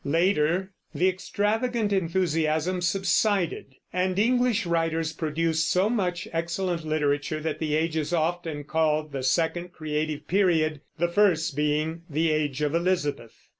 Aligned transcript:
Later 0.03 0.71
the 0.95 1.07
extravagant 1.07 1.93
enthusiasm 1.93 2.81
subsided, 2.81 3.75
and 3.93 4.17
English 4.17 4.65
writers 4.65 5.13
produced 5.13 5.69
so 5.69 5.91
much 5.91 6.27
excellent 6.33 6.83
literature 6.83 7.39
that 7.41 7.59
the 7.59 7.75
age 7.75 7.95
is 7.95 8.11
often 8.11 8.63
called 8.63 9.11
the 9.11 9.21
Second 9.21 9.73
Creative 9.73 10.27
period, 10.27 10.81
the 10.97 11.07
first 11.07 11.55
being 11.55 12.01
the 12.09 12.31
Age 12.31 12.63
of 12.63 12.73
Elizabeth. 12.73 13.35